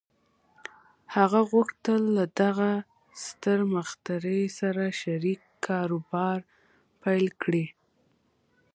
هغه 1.15 1.41
غوښتل 1.51 2.01
له 2.17 2.25
دغه 2.41 2.71
ستر 3.25 3.59
مخترع 3.75 4.41
سره 4.59 4.83
شريک 5.01 5.41
کاروبار 5.67 6.37
پيل 7.01 7.25
کړي. 7.43 7.65